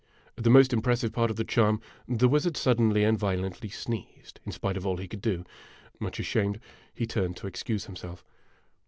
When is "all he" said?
4.83-5.07